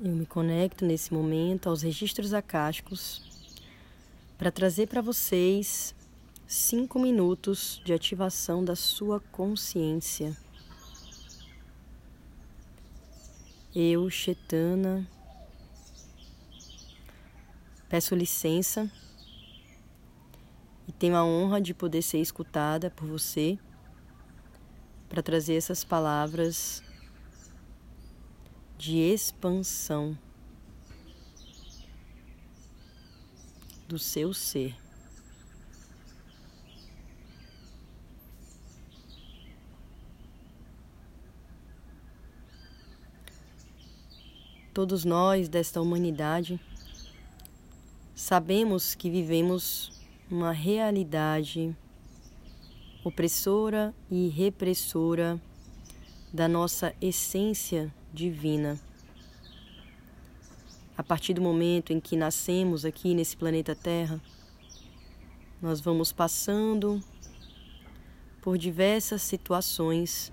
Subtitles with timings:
[0.00, 3.20] Eu me conecto nesse momento aos registros acásticos
[4.38, 5.92] para trazer para vocês
[6.46, 10.36] cinco minutos de ativação da sua consciência.
[13.74, 15.04] Eu, Chetana,
[17.88, 18.88] peço licença
[20.86, 23.58] e tenho a honra de poder ser escutada por você
[25.08, 26.84] para trazer essas palavras
[28.78, 30.16] de expansão
[33.88, 34.76] do seu ser.
[44.72, 46.60] Todos nós desta humanidade
[48.14, 49.90] sabemos que vivemos
[50.30, 51.76] uma realidade
[53.02, 55.40] opressora e repressora
[56.32, 58.80] da nossa essência divina.
[60.96, 64.20] A partir do momento em que nascemos aqui nesse planeta Terra,
[65.62, 67.00] nós vamos passando
[68.42, 70.32] por diversas situações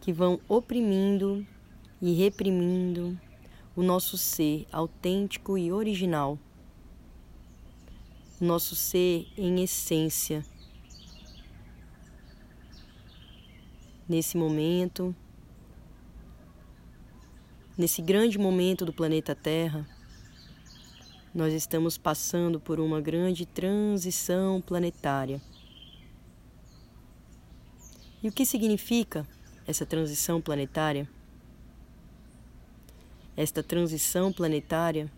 [0.00, 1.46] que vão oprimindo
[2.00, 3.18] e reprimindo
[3.74, 6.38] o nosso ser autêntico e original,
[8.40, 10.42] nosso ser em essência.
[14.08, 15.14] Nesse momento,
[17.78, 19.86] Nesse grande momento do planeta Terra,
[21.34, 25.42] nós estamos passando por uma grande transição planetária.
[28.22, 29.28] E o que significa
[29.66, 31.06] essa transição planetária?
[33.36, 35.12] Esta transição planetária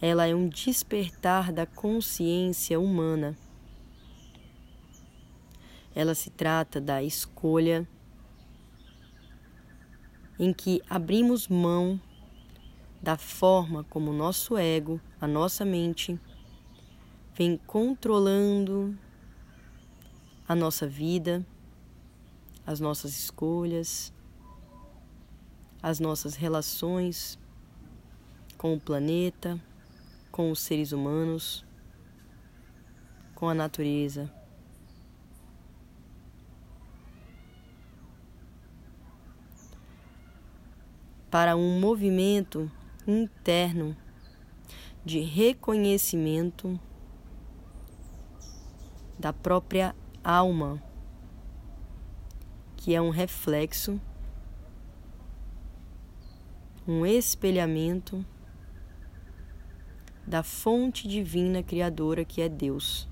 [0.00, 3.38] ela é um despertar da consciência humana.
[5.94, 7.86] Ela se trata da escolha
[10.38, 12.00] em que abrimos mão
[13.02, 16.18] da forma como o nosso ego, a nossa mente,
[17.34, 18.96] vem controlando
[20.46, 21.44] a nossa vida,
[22.66, 24.12] as nossas escolhas,
[25.82, 27.38] as nossas relações
[28.56, 29.60] com o planeta,
[30.30, 31.64] com os seres humanos,
[33.34, 34.37] com a natureza.
[41.30, 42.70] Para um movimento
[43.06, 43.96] interno
[45.04, 46.78] de reconhecimento
[49.18, 50.82] da própria alma,
[52.76, 54.00] que é um reflexo,
[56.86, 58.24] um espelhamento
[60.26, 63.08] da fonte divina criadora que é Deus.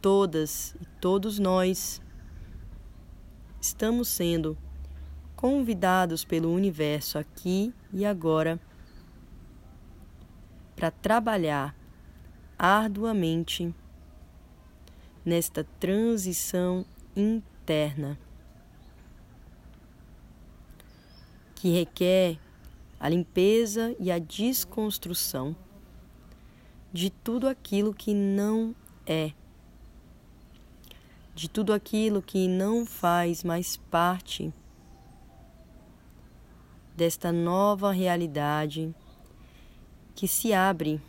[0.00, 2.00] Todas e todos nós
[3.60, 4.56] estamos sendo
[5.36, 8.60] convidados pelo universo aqui e agora
[10.74, 11.76] para trabalhar
[12.58, 13.74] arduamente
[15.24, 16.84] nesta transição
[17.14, 18.18] interna
[21.54, 22.38] que requer
[22.98, 25.54] a limpeza e a desconstrução
[26.92, 28.74] de tudo aquilo que não
[29.06, 29.32] é
[31.40, 34.52] de tudo aquilo que não faz mais parte
[36.94, 38.94] desta nova realidade
[40.14, 41.00] que se abre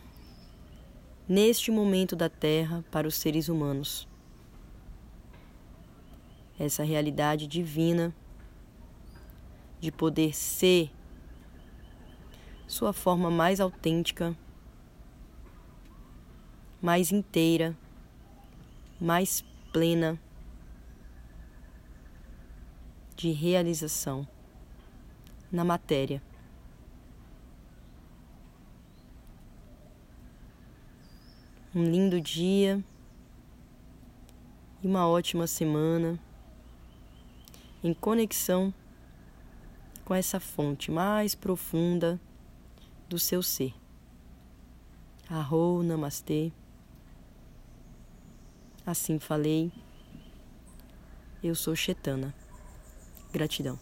[1.28, 4.08] neste momento da Terra para os seres humanos.
[6.58, 8.10] Essa realidade divina
[9.80, 10.90] de poder ser
[12.66, 14.34] sua forma mais autêntica,
[16.80, 17.76] mais inteira,
[18.98, 20.20] mais plena
[23.16, 24.26] de realização
[25.50, 26.22] na matéria.
[31.74, 32.84] Um lindo dia
[34.82, 36.18] e uma ótima semana
[37.82, 38.74] em conexão
[40.04, 42.20] com essa fonte mais profunda
[43.08, 43.72] do seu ser.
[45.30, 46.52] Arro, Namastê.
[48.84, 49.70] Assim falei.
[51.42, 52.34] Eu sou Chetana.
[53.32, 53.78] Gratidão.